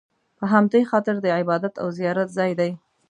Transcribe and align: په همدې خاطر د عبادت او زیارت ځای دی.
په 0.37 0.45
همدې 0.53 0.81
خاطر 0.91 1.15
د 1.21 1.27
عبادت 1.39 1.73
او 1.81 1.87
زیارت 1.97 2.29
ځای 2.37 2.51
دی. 2.59 2.71